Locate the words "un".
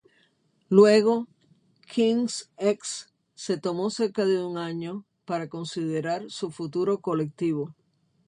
4.43-4.57